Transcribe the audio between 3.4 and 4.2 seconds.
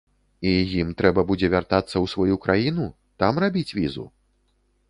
рабіць візу?